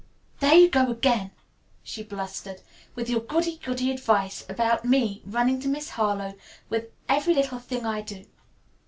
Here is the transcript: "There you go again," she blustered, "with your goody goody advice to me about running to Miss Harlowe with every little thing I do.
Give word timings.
"There 0.39 0.55
you 0.55 0.67
go 0.67 0.89
again," 0.89 1.29
she 1.83 2.01
blustered, 2.01 2.63
"with 2.95 3.07
your 3.07 3.19
goody 3.21 3.57
goody 3.63 3.91
advice 3.91 4.41
to 4.41 4.79
me 4.83 5.21
about 5.21 5.31
running 5.31 5.59
to 5.59 5.67
Miss 5.67 5.89
Harlowe 5.91 6.33
with 6.69 6.87
every 7.07 7.35
little 7.35 7.59
thing 7.59 7.85
I 7.85 8.01
do. 8.01 8.25